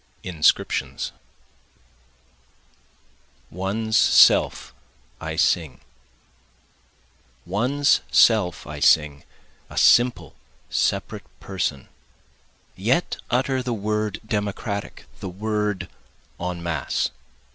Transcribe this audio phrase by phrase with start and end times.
[0.23, 1.11] INSCRIPTIONS
[3.51, 4.73] One's Self
[5.19, 5.79] I Sing
[7.45, 9.23] One's self I sing,
[9.69, 10.33] a simple
[10.71, 11.87] separate person,
[12.75, 15.87] Yet utter the word Democratic, the word
[16.39, 17.11] En Masse.